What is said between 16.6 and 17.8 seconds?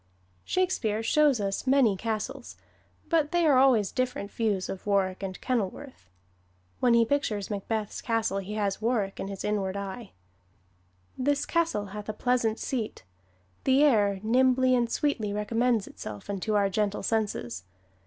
gentle senses.